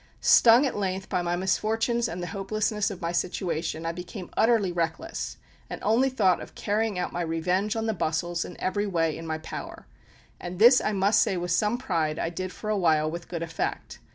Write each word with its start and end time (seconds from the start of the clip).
Stung 0.19 0.65
at 0.65 0.75
length 0.75 1.09
by 1.09 1.21
my 1.21 1.35
misfortunes 1.35 2.07
and 2.07 2.23
the 2.23 2.33
hopelessness 2.33 2.89
of 2.89 3.03
my 3.03 3.11
situation, 3.11 3.85
I 3.85 3.91
became 3.91 4.31
utterly 4.35 4.71
reckless, 4.71 5.37
and 5.69 5.79
only 5.83 6.09
thought 6.09 6.41
of 6.41 6.55
carrying 6.55 6.97
out 6.97 7.13
my 7.13 7.21
revenge 7.21 7.75
on 7.75 7.85
the 7.85 7.93
bustles 7.93 8.43
in 8.43 8.59
every 8.59 8.87
way 8.87 9.15
in 9.15 9.27
my 9.27 9.37
power; 9.37 9.85
and 10.39 10.57
this 10.57 10.81
I 10.81 10.91
must 10.91 11.21
say 11.21 11.37
with 11.37 11.51
some 11.51 11.77
pride 11.77 12.17
I 12.17 12.31
did 12.31 12.51
for 12.51 12.71
a 12.71 12.77
while 12.79 13.11
with 13.11 13.29
good 13.29 13.43
effect. 13.43 13.99